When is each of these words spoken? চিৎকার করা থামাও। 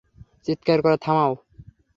চিৎকার 0.45 0.79
করা 0.83 0.97
থামাও। 0.97 1.33